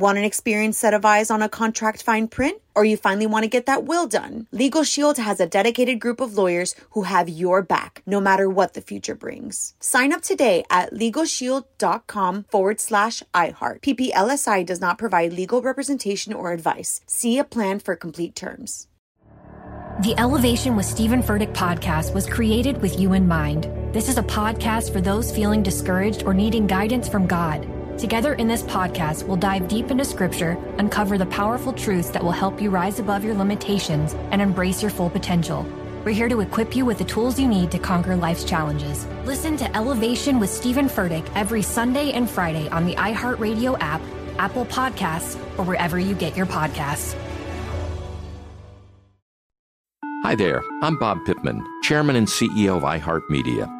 [0.00, 2.62] Want an experienced set of eyes on a contract fine print?
[2.74, 4.46] Or you finally want to get that will done?
[4.50, 8.72] Legal Shield has a dedicated group of lawyers who have your back, no matter what
[8.72, 9.74] the future brings.
[9.78, 13.82] Sign up today at LegalShield.com forward slash iHeart.
[13.82, 17.02] PPLSI does not provide legal representation or advice.
[17.06, 18.86] See a plan for complete terms.
[20.00, 23.64] The Elevation with Stephen Furtick podcast was created with you in mind.
[23.92, 27.68] This is a podcast for those feeling discouraged or needing guidance from God.
[28.00, 32.30] Together in this podcast, we'll dive deep into scripture, uncover the powerful truths that will
[32.30, 35.66] help you rise above your limitations and embrace your full potential.
[36.02, 39.06] We're here to equip you with the tools you need to conquer life's challenges.
[39.26, 44.00] Listen to Elevation with Stephen Furtick every Sunday and Friday on the iHeartRadio app,
[44.38, 47.14] Apple Podcasts, or wherever you get your podcasts.
[50.22, 53.79] Hi there, I'm Bob Pittman, Chairman and CEO of iHeartMedia.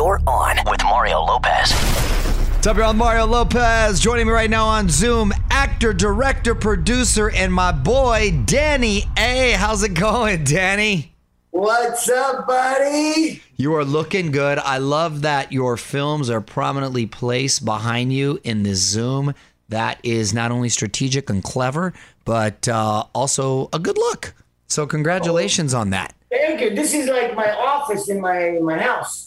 [0.00, 1.72] You're on with Mario Lopez.
[1.74, 2.94] What's up, y'all?
[2.94, 5.30] Mario Lopez joining me right now on Zoom.
[5.50, 9.50] Actor, director, producer, and my boy Danny A.
[9.58, 11.12] How's it going, Danny?
[11.50, 13.42] What's up, buddy?
[13.58, 14.58] You are looking good.
[14.58, 19.34] I love that your films are prominently placed behind you in this Zoom.
[19.68, 21.92] That is not only strategic and clever,
[22.24, 24.32] but uh, also a good look.
[24.66, 26.14] So, congratulations on that.
[26.30, 26.74] Thank you.
[26.74, 29.26] This is like my office in my my house.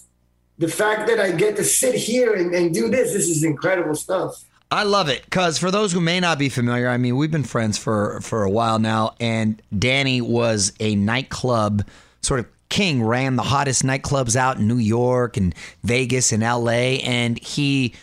[0.57, 3.95] The fact that I get to sit here and, and do this, this is incredible
[3.95, 4.44] stuff.
[4.72, 7.44] I love it because for those who may not be familiar, I mean, we've been
[7.44, 11.88] friends for for a while now, and Danny was a nightclub
[12.22, 16.99] sort of king, ran the hottest nightclubs out in New York and Vegas and L.A.,
[17.01, 17.94] and he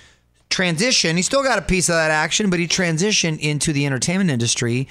[0.48, 1.16] transitioned.
[1.16, 4.86] He still got a piece of that action, but he transitioned into the entertainment industry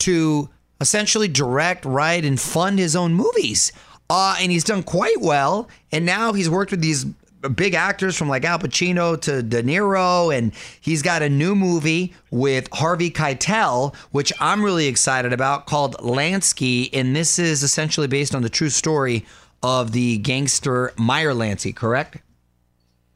[0.00, 0.48] to
[0.80, 3.70] essentially direct, write, and fund his own movies.
[4.10, 5.68] Uh, and he's done quite well.
[5.92, 7.06] And now he's worked with these
[7.54, 12.14] big actors from like Al Pacino to De Niro, and he's got a new movie
[12.30, 18.34] with Harvey Keitel, which I'm really excited about, called Lansky, and this is essentially based
[18.34, 19.24] on the true story
[19.62, 22.18] of the gangster Meyer Lansky, correct?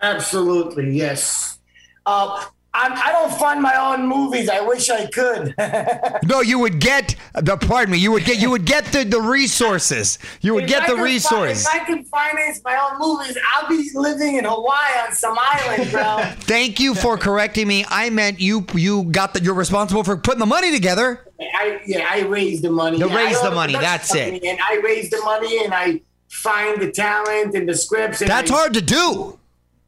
[0.00, 1.58] Absolutely, yes.
[2.06, 2.44] Uh,
[2.76, 4.48] I, I don't fund my own movies.
[4.48, 5.54] I wish I could.
[6.28, 7.56] no, you would get the.
[7.56, 7.98] Pardon me.
[7.98, 8.38] You would get.
[8.42, 10.18] You would get the, the resources.
[10.40, 11.66] You would If get I the could fi- resources.
[11.66, 15.92] If I can finance my own movies, I'll be living in Hawaii on some island,
[15.92, 16.18] bro.
[16.40, 17.84] Thank you for correcting me.
[17.88, 18.66] I meant you.
[18.74, 19.44] You got that.
[19.44, 21.24] You're responsible for putting the money together.
[21.40, 22.98] I yeah, I raise the money.
[22.98, 24.42] You Yeah, raise the money, that's it.
[24.42, 28.20] And I raise the money and I find the talent and the scripts.
[28.20, 29.38] And That's I- hard to do.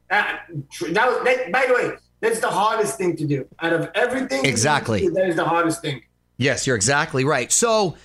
[0.09, 0.23] Uh,
[0.91, 3.47] that was, that, by the way, that's the hardest thing to do.
[3.59, 5.07] Out of everything, Exactly.
[5.09, 6.01] that is the hardest thing.
[6.37, 7.51] Yes, you're exactly right.
[7.51, 7.95] So,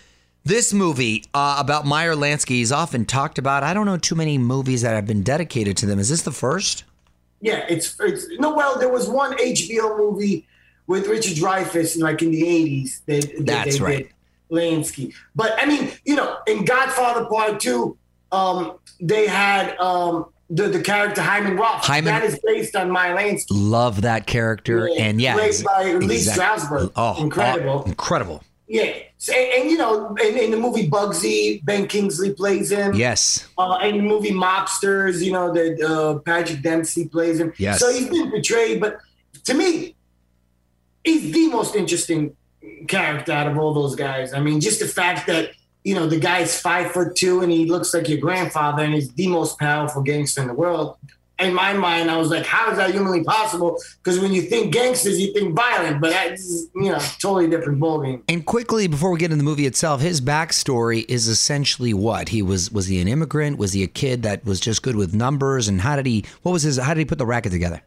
[0.44, 3.62] this movie uh, about Meyer Lansky is often talked about.
[3.62, 5.98] I don't know too many movies that have been dedicated to them.
[5.98, 6.84] Is this the first?
[7.40, 8.54] Yeah, it's it's no.
[8.54, 10.46] Well, there was one HBO movie
[10.86, 13.02] with Richard Dreyfuss, like in the eighties.
[13.06, 13.98] That, that That's they right.
[13.98, 14.12] Did,
[14.50, 15.14] Lansky.
[15.34, 17.96] But I mean, you know, in Godfather Part Two,
[18.32, 21.84] um, they had um, the the character Hyman Roth.
[21.84, 23.46] Hyman- that is based on Meyer Lansky.
[23.50, 26.92] Love that character, Yeah, and yeah, played by Lee exact- Strasberg.
[26.96, 27.82] Oh, Incredible.
[27.86, 28.42] oh, incredible.
[28.68, 32.94] Yeah, so, and, and, you know, in, in the movie Bugsy, Ben Kingsley plays him.
[32.94, 37.52] Yes, Uh, in the movie Mobsters, you know that uh, Patrick Dempsey plays him.
[37.58, 37.80] Yes.
[37.80, 38.98] So he's been portrayed, but
[39.44, 39.94] to me,
[41.04, 42.34] he's the most interesting
[42.88, 44.32] character out of all those guys.
[44.32, 45.50] I mean, just the fact that
[45.84, 49.12] you know the guy's five foot two and he looks like your grandfather and he's
[49.12, 50.96] the most powerful gangster in the world.
[51.38, 53.76] In my mind, I was like, how is that humanly possible?
[53.96, 58.22] Because when you think gangsters, you think violent, but that's you know totally different ballgame.
[58.28, 62.42] And quickly before we get into the movie itself, his backstory is essentially what he
[62.42, 62.70] was.
[62.70, 63.58] Was he an immigrant?
[63.58, 65.66] Was he a kid that was just good with numbers?
[65.66, 66.24] And how did he?
[66.42, 66.76] What was his?
[66.76, 67.82] How did he put the racket together?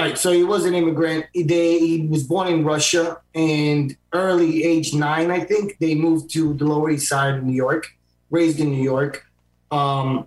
[0.00, 0.18] Right.
[0.18, 1.26] So he was an immigrant.
[1.34, 6.54] They, he was born in Russia and early age nine, I think, they moved to
[6.54, 7.86] the Lower East Side of New York,
[8.30, 9.26] raised in New York.
[9.70, 10.26] Um,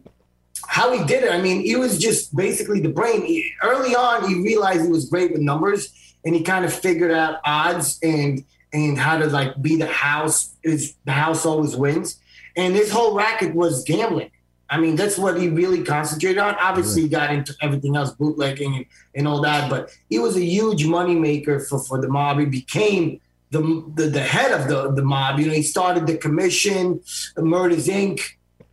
[0.67, 3.25] how he did it, I mean, he was just basically the brain.
[3.25, 5.91] He- early on, he realized he was great with numbers
[6.23, 10.55] and he kind of figured out odds and and how to like be the house
[10.63, 12.19] is the house always wins.
[12.55, 14.31] And his whole racket was gambling.
[14.69, 16.55] I mean, that's what he really concentrated on.
[16.55, 20.43] Obviously, he got into everything else, bootlegging and, and all that, but he was a
[20.43, 22.39] huge moneymaker for, for the mob.
[22.39, 23.19] He became
[23.51, 25.39] the, the, the head of the, the mob.
[25.39, 27.01] You know, he started the commission,
[27.37, 28.21] Murders Inc.,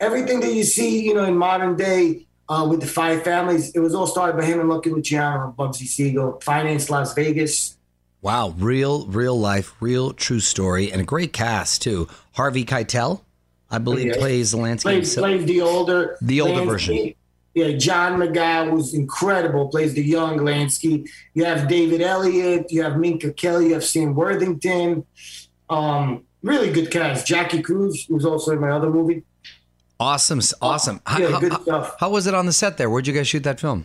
[0.01, 3.81] everything that you see, you know, in modern day uh, with the five families, it
[3.81, 7.77] was all started by him and Lucky Luciano and Bugsy Siegel, Finance Las Vegas.
[8.23, 12.09] Wow, real, real life, real true story, and a great cast too.
[12.33, 13.21] Harvey Keitel,
[13.71, 14.17] I believe, Yeah.
[14.17, 14.83] plays Lansky.
[14.83, 15.25] Plays, himself.
[15.27, 16.17] plays the older.
[16.23, 16.67] The older Lansky.
[16.67, 17.15] version.
[17.55, 21.05] Yeah, John Magaro was incredible, plays the young Lansky.
[21.35, 25.05] You have David Elliott, you have Minka Kelly, you have Sam Worthington.
[25.69, 27.27] Um, really good cast.
[27.27, 29.25] Jackie Cruz was also in my other movie.
[29.99, 31.01] Awesome, awesome.
[31.05, 31.97] How, Yeah, how- good how- stuff.
[31.99, 32.89] how was it on the set there?
[32.89, 33.85] Where'd you guys shoot that film?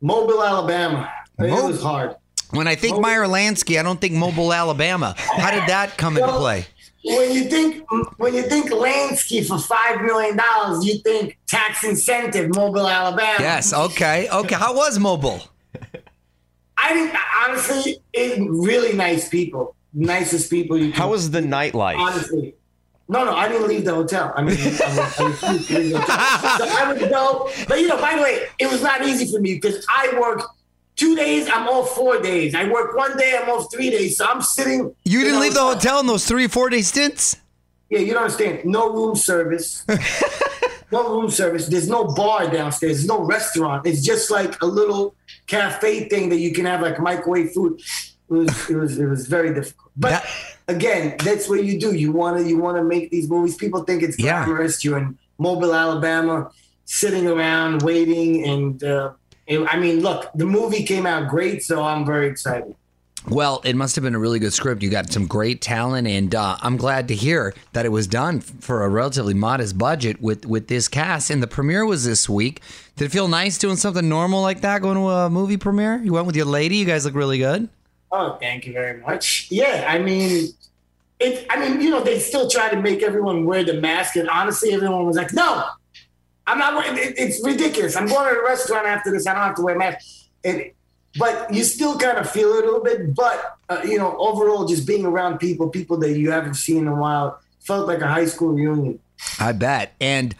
[0.00, 1.10] Mobile, Alabama.
[1.38, 2.14] It was hard.
[2.50, 5.14] When I think Mobile- Meyer Lansky, I don't think Mobile, Alabama.
[5.18, 6.66] How did that come into play?
[7.06, 7.88] When you think
[8.18, 13.36] when you think Lansky for five million dollars, you think tax incentive, Mobile, Alabama.
[13.38, 14.56] Yes, okay, okay.
[14.56, 15.40] How was Mobile?
[16.76, 17.14] I think
[17.44, 20.76] honestly, it, really nice people, nicest people.
[20.76, 21.96] You can, How was the nightlife?
[21.96, 22.54] honestly?
[23.08, 24.32] No, no, I didn't leave the hotel.
[24.34, 26.58] I mean, I, was, I refused to leave the hotel.
[26.58, 29.40] So I would go, but you know, by the way, it was not easy for
[29.40, 30.42] me because I work
[30.96, 32.54] two days, I'm off four days.
[32.54, 34.16] I work one day, I'm off three days.
[34.16, 34.94] So I'm sitting.
[35.04, 37.36] You didn't know, leave the hotel in those three, four day stints?
[37.90, 38.64] Yeah, you don't understand.
[38.64, 39.84] No room service.
[40.92, 41.66] no room service.
[41.68, 42.96] There's no bar downstairs.
[42.98, 43.86] There's no restaurant.
[43.86, 45.14] It's just like a little
[45.46, 47.80] cafe thing that you can have like microwave food.
[48.28, 49.92] It was it was it was very difficult.
[49.96, 50.26] But That-
[50.66, 51.94] again, that's what you do.
[51.94, 53.54] You wanna you wanna make these movies.
[53.54, 54.44] People think it's Yeah.
[54.44, 54.84] glamorous.
[54.84, 56.50] You're in Mobile, Alabama,
[56.86, 59.12] sitting around waiting, and uh,
[59.46, 62.74] it- I mean, look, the movie came out great, so I'm very excited.
[63.28, 64.84] Well, it must have been a really good script.
[64.84, 68.38] You got some great talent, and uh, I'm glad to hear that it was done
[68.40, 71.28] for a relatively modest budget with with this cast.
[71.30, 72.60] And the premiere was this week.
[72.94, 75.96] Did it feel nice doing something normal like that, going to a movie premiere?
[76.04, 76.76] You went with your lady.
[76.76, 77.68] You guys look really good.
[78.12, 79.48] Oh, thank you very much.
[79.50, 80.50] Yeah, I mean,
[81.18, 81.46] it.
[81.50, 84.72] I mean, you know, they still try to make everyone wear the mask, and honestly,
[84.72, 85.64] everyone was like, "No,
[86.46, 86.96] I'm not wearing.
[86.96, 87.96] It, it's ridiculous.
[87.96, 89.26] I'm going to a restaurant after this.
[89.26, 90.70] I don't have to wear a mask." And,
[91.18, 93.14] but you still kind of feel it a little bit.
[93.14, 96.88] But uh, you know, overall, just being around people, people that you haven't seen in
[96.88, 99.00] a while, felt like a high school reunion.
[99.40, 99.94] I bet.
[100.00, 100.34] And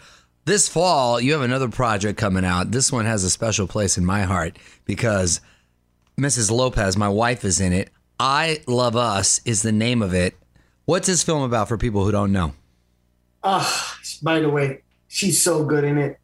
[0.45, 2.71] this fall, you have another project coming out.
[2.71, 5.41] This one has a special place in my heart because
[6.19, 6.49] Mrs.
[6.49, 7.89] Lopez, my wife, is in it.
[8.19, 10.35] I Love Us is the name of it.
[10.85, 12.53] What's this film about for people who don't know?
[13.43, 16.19] Ah, by the way, she's so good in it.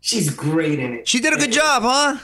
[0.00, 1.08] She's great in it.
[1.08, 2.18] She did a good job, huh?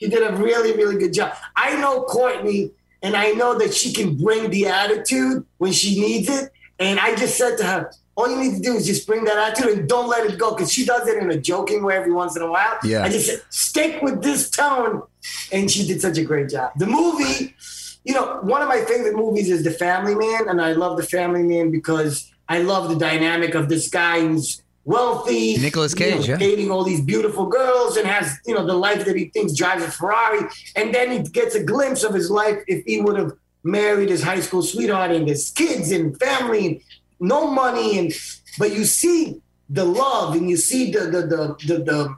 [0.00, 1.34] She did a really, really good job.
[1.56, 6.28] I know Courtney, and I know that she can bring the attitude when she needs
[6.28, 6.52] it.
[6.78, 9.36] And I just said to her, all you need to do is just bring that
[9.36, 12.12] attitude and don't let it go because she does it in a joking way every
[12.12, 12.78] once in a while.
[12.84, 13.02] Yeah.
[13.02, 15.02] I just said, stick with this tone.
[15.52, 16.72] And she did such a great job.
[16.76, 17.54] The movie,
[18.04, 20.48] you know, one of my favorite movies is The Family Man.
[20.48, 24.62] And I love The Family Man because I love the dynamic of this guy who's
[24.84, 25.56] wealthy.
[25.56, 26.36] Nicolas you know, Cage, yeah.
[26.36, 29.82] dating all these beautiful girls and has, you know, the life that he thinks drives
[29.82, 30.46] a Ferrari.
[30.76, 33.32] And then he gets a glimpse of his life if he would have
[33.64, 36.80] married his high school sweetheart and his kids and family and
[37.18, 38.12] no money and
[38.58, 42.16] but you see the love and you see the the the the, the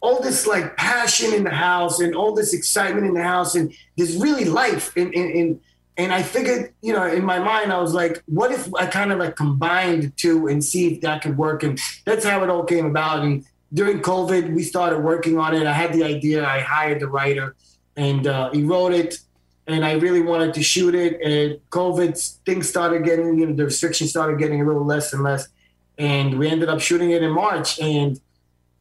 [0.00, 3.74] all this like passion in the house and all this excitement in the house and
[3.96, 5.60] there's really life in in, in
[5.96, 9.12] and I figured, you know, in my mind, I was like, what if I kind
[9.12, 11.62] of like combined the two and see if that could work?
[11.62, 13.22] And that's how it all came about.
[13.22, 15.66] And during COVID, we started working on it.
[15.66, 17.54] I had the idea, I hired the writer,
[17.96, 19.18] and uh, he wrote it.
[19.66, 21.20] And I really wanted to shoot it.
[21.22, 25.22] And COVID, things started getting, you know, the restrictions started getting a little less and
[25.22, 25.48] less.
[25.96, 27.80] And we ended up shooting it in March.
[27.80, 28.20] And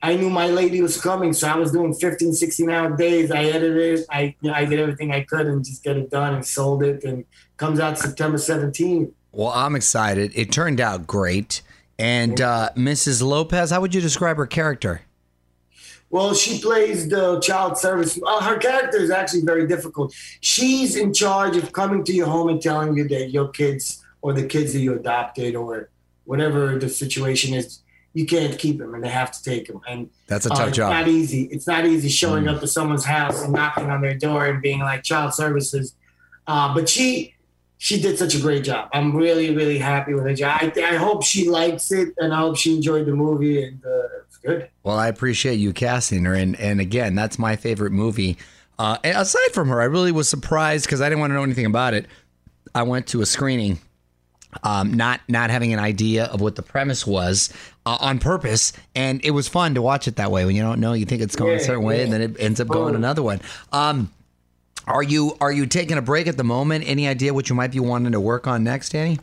[0.03, 3.31] I knew my lady was coming, so I was doing 15, 16 hour days.
[3.31, 4.05] I edited it.
[4.09, 6.83] I, you know, I did everything I could and just get it done and sold
[6.83, 7.05] it.
[7.05, 7.23] And
[7.55, 9.13] comes out September 17th.
[9.31, 10.33] Well, I'm excited.
[10.35, 11.61] It turned out great.
[11.97, 13.23] And uh, Mrs.
[13.23, 15.03] Lopez, how would you describe her character?
[16.09, 18.19] Well, she plays the child service.
[18.21, 20.13] Uh, her character is actually very difficult.
[20.41, 24.33] She's in charge of coming to your home and telling you that your kids or
[24.33, 25.89] the kids that you adopted or
[26.25, 27.82] whatever the situation is,
[28.13, 29.81] you can't keep them and they have to take them.
[29.87, 30.91] And That's a uh, tough it's job.
[30.91, 31.43] not easy.
[31.51, 34.79] It's not easy showing up to someone's house and knocking on their door and being
[34.79, 35.95] like child services.
[36.47, 37.33] Uh, but she
[37.79, 38.89] she did such a great job.
[38.93, 40.59] I'm really really happy with her job.
[40.61, 44.07] I, I hope she likes it and I hope she enjoyed the movie and uh,
[44.27, 44.69] it's good.
[44.83, 48.37] Well, I appreciate you casting her, and and again, that's my favorite movie.
[48.77, 51.65] Uh, aside from her, I really was surprised because I didn't want to know anything
[51.65, 52.07] about it.
[52.75, 53.79] I went to a screening,
[54.63, 57.51] um, not not having an idea of what the premise was
[57.85, 60.45] uh, on purpose, and it was fun to watch it that way.
[60.45, 62.35] When you don't know, you think it's going a Yeah, certain way, and then it
[62.39, 62.97] ends up going Oh.
[62.97, 63.41] another one.
[63.71, 64.11] Um,
[64.87, 66.83] are you are you taking a break at the moment?
[66.87, 69.19] Any idea what you might be wanting to work on next, Danny?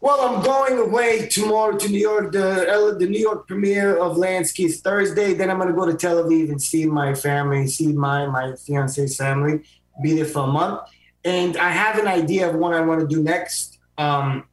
[0.00, 2.32] Well, I'm going away tomorrow to New York.
[2.32, 5.34] The the New York premiere of Lansky is Thursday.
[5.34, 8.54] Then I'm going to go to Tel Aviv and see my family, see my my
[8.54, 9.62] fiance's family,
[10.02, 10.80] be there for a month.
[11.24, 13.77] And I have an idea of what I want to do next.
[13.98, 14.44] Um,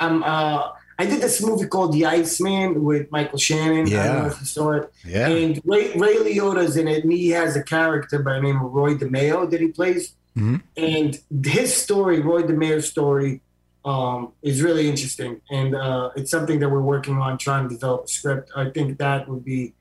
[0.00, 3.86] I'm uh, I did this movie called The Iceman with Michael Shannon.
[3.86, 4.02] Yeah.
[4.02, 4.92] I don't know if you saw it.
[5.04, 5.28] Yeah.
[5.28, 8.72] And Ray, Ray Liotta's in it, and he has a character by the name of
[8.72, 10.14] Roy DeMeo that he plays.
[10.36, 10.62] Mhm.
[10.76, 13.40] And his story, Roy DeMeo's story,
[13.84, 15.40] um, is really interesting.
[15.50, 18.50] And uh, it's something that we're working on trying to develop a script.
[18.56, 19.74] I think that would be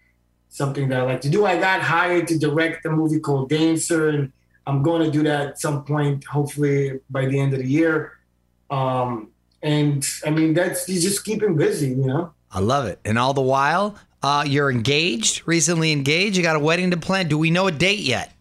[0.49, 1.45] something that I like to do.
[1.45, 4.31] I got hired to direct a movie called Dancer, and
[4.67, 8.13] I'm going to do that at some point, hopefully by the end of the year.
[8.69, 9.29] Um,
[9.61, 12.33] and I mean, that's you just keep him busy, you know.
[12.51, 12.99] I love it.
[13.05, 16.37] And all the while, uh, you're engaged, recently engaged.
[16.37, 17.27] You got a wedding to plan.
[17.27, 18.31] Do we know a date yet?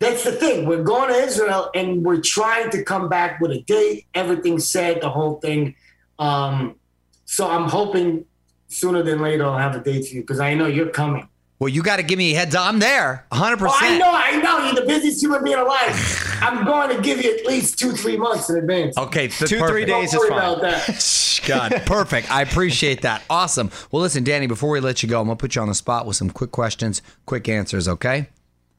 [0.00, 0.66] That's the thing.
[0.66, 4.06] We're going to Israel and we're trying to come back with a date.
[4.14, 5.74] Everything said, the whole thing.
[6.18, 6.76] Um,
[7.24, 8.24] so I'm hoping
[8.68, 11.28] sooner than later I'll have a date for you because I know you're coming.
[11.60, 12.66] Well, you got to give me a heads up.
[12.66, 13.60] I'm there, 100.
[13.60, 14.64] Oh, I percent know, I know.
[14.66, 16.38] You're the busiest human being alive.
[16.40, 18.96] I'm going to give you at least two, three months in advance.
[18.96, 20.38] Okay, th- Two, three days Don't is fine.
[20.38, 21.42] about that.
[21.46, 22.30] God, perfect.
[22.30, 23.22] I appreciate that.
[23.28, 23.70] Awesome.
[23.90, 26.06] Well, listen, Danny, before we let you go, I'm gonna put you on the spot
[26.06, 27.88] with some quick questions, quick answers.
[27.88, 28.28] Okay?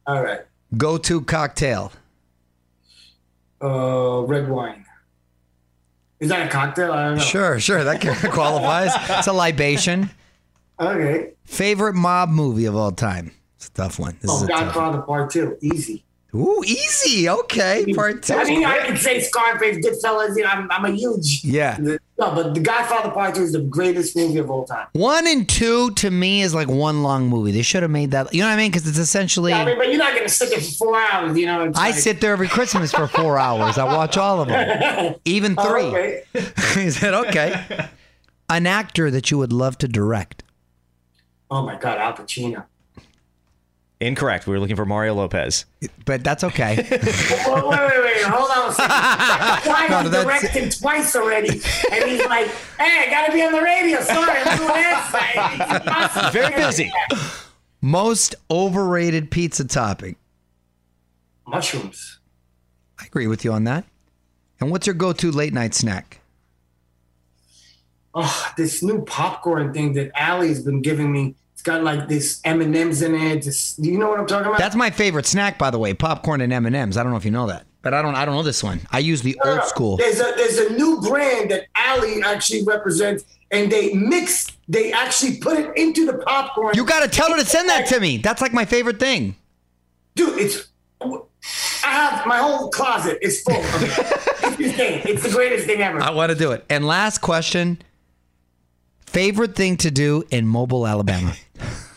[0.08, 0.42] All right.
[0.78, 1.92] Go to cocktail.
[3.62, 4.86] Uh, red wine.
[6.20, 6.92] Is that a cocktail?
[6.94, 7.24] I don't know.
[7.24, 7.84] Sure, sure.
[7.84, 8.92] That qualifies.
[9.18, 10.12] It's a libation.
[10.80, 11.34] Okay.
[11.46, 13.32] Favorite mob movie of all time.
[13.58, 14.18] It's a tough one.
[14.22, 15.58] This oh, is Oh, a tough Godfather Part Two.
[15.62, 16.04] Easy.
[16.36, 17.28] Ooh, easy.
[17.28, 18.36] Okay, part two.
[18.36, 20.38] I mean, I can say Scarface, Goodfellas.
[20.38, 21.44] You know, I'm, I'm a huge.
[21.44, 21.76] Yeah.
[21.80, 24.86] No, but The Godfather Part Two is the greatest movie of all time.
[24.94, 27.52] One and two to me is like one long movie.
[27.52, 28.32] They should have made that.
[28.32, 28.70] You know what I mean?
[28.70, 29.54] Because it's essentially.
[29.54, 31.36] I mean, but you're not gonna sit there for four hours.
[31.36, 31.64] You know.
[31.76, 33.80] I like- sit there every Christmas for four hours.
[33.80, 35.82] I watch all of them, even Oh, three.
[35.86, 36.24] okay.
[36.84, 37.90] he said, "Okay."
[38.52, 40.44] An actor that you would love to direct.
[41.52, 42.66] Oh my God, Al Pacino.
[44.02, 44.48] Incorrect.
[44.48, 45.66] We were looking for Mario Lopez.
[46.06, 46.76] But that's okay.
[46.90, 48.24] wait, wait, wait, wait.
[48.24, 48.92] Hold on a second.
[48.92, 51.50] I tried No, to direct him twice already,
[51.92, 54.00] and he's like, "Hey, I gotta be on the radio.
[54.02, 56.92] Sorry, I'm doing that." Very busy.
[57.82, 60.16] Most overrated pizza topping.
[61.46, 62.20] Mushrooms.
[63.00, 63.84] I agree with you on that.
[64.62, 66.19] And what's your go-to late night snack?
[68.14, 71.36] Oh, this new popcorn thing that Allie's been giving me.
[71.54, 73.44] It's got like this M and M's in it.
[73.44, 74.60] Just, do you know what I'm talking about?
[74.60, 75.94] That's my favorite snack, by the way.
[75.94, 76.98] Popcorn and M and M's.
[76.98, 78.16] I don't know if you know that, but I don't.
[78.16, 78.80] I don't know this one.
[78.92, 79.98] I use the no, old school.
[79.98, 84.48] There's a there's a new brand that Allie actually represents, and they mix.
[84.70, 86.76] They actually put it into the popcorn.
[86.76, 88.18] You got to tell her to send that to me.
[88.20, 89.36] That's like my favorite thing.
[90.16, 90.40] dude.
[90.40, 90.68] It's
[91.02, 94.26] I have my whole closet is full of it.
[94.62, 96.02] It's the greatest thing ever.
[96.02, 96.66] I want to do it.
[96.70, 97.82] And last question.
[99.10, 101.34] Favorite thing to do in Mobile, Alabama?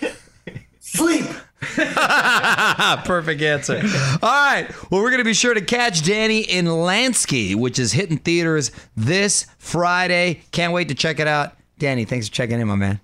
[0.80, 1.26] Sleep.
[1.60, 3.82] Perfect answer.
[4.22, 4.66] All right.
[4.90, 8.70] Well, we're going to be sure to catch Danny in Lansky, which is hitting theaters
[8.96, 10.40] this Friday.
[10.52, 11.52] Can't wait to check it out.
[11.78, 12.98] Danny, thanks for checking in, my man.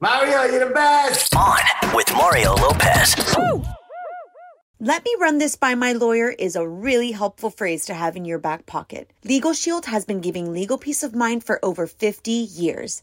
[0.00, 1.36] Mario, you're the best.
[1.36, 1.58] On
[1.94, 3.14] with Mario Lopez.
[4.80, 8.24] Let me run this by my lawyer is a really helpful phrase to have in
[8.24, 9.12] your back pocket.
[9.22, 13.02] Legal Shield has been giving legal peace of mind for over 50 years.